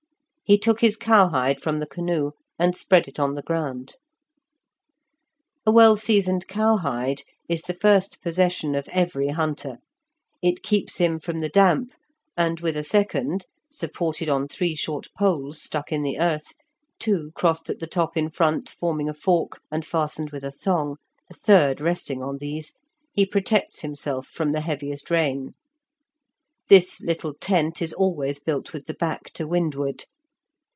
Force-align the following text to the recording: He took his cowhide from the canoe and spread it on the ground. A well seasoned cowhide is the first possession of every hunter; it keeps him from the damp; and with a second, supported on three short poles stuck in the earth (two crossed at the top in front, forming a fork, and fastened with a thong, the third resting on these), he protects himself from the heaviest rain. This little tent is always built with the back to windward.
He 0.43 0.57
took 0.57 0.81
his 0.81 0.97
cowhide 0.97 1.61
from 1.61 1.79
the 1.79 1.85
canoe 1.85 2.31
and 2.59 2.75
spread 2.75 3.07
it 3.07 3.17
on 3.17 3.35
the 3.35 3.41
ground. 3.41 3.95
A 5.65 5.71
well 5.71 5.95
seasoned 5.95 6.45
cowhide 6.49 7.21
is 7.47 7.61
the 7.61 7.73
first 7.73 8.21
possession 8.21 8.75
of 8.75 8.89
every 8.89 9.29
hunter; 9.29 9.77
it 10.41 10.61
keeps 10.61 10.97
him 10.97 11.19
from 11.21 11.39
the 11.39 11.47
damp; 11.47 11.93
and 12.35 12.59
with 12.59 12.75
a 12.75 12.83
second, 12.83 13.45
supported 13.71 14.27
on 14.27 14.45
three 14.49 14.75
short 14.75 15.07
poles 15.17 15.61
stuck 15.63 15.89
in 15.89 16.03
the 16.03 16.19
earth 16.19 16.51
(two 16.99 17.31
crossed 17.33 17.69
at 17.69 17.79
the 17.79 17.87
top 17.87 18.17
in 18.17 18.29
front, 18.29 18.67
forming 18.69 19.07
a 19.07 19.13
fork, 19.13 19.61
and 19.71 19.85
fastened 19.85 20.31
with 20.31 20.43
a 20.43 20.51
thong, 20.51 20.97
the 21.29 21.33
third 21.33 21.79
resting 21.79 22.21
on 22.21 22.39
these), 22.39 22.73
he 23.13 23.25
protects 23.25 23.79
himself 23.79 24.27
from 24.27 24.51
the 24.51 24.59
heaviest 24.59 25.09
rain. 25.09 25.53
This 26.67 26.99
little 26.99 27.35
tent 27.35 27.81
is 27.81 27.93
always 27.93 28.41
built 28.41 28.73
with 28.73 28.87
the 28.87 28.95
back 28.95 29.31
to 29.35 29.47
windward. 29.47 30.03